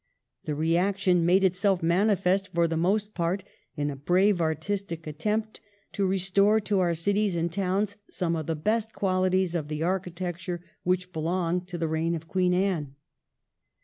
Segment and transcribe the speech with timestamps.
[0.45, 3.43] The reaction made itself manifest for the most part
[3.77, 5.61] in a brave artistic attempt
[5.93, 10.65] to restore to our cities and towns some of the best qualities of the architecture
[10.81, 12.95] which be longed to the reign of Queen Anne.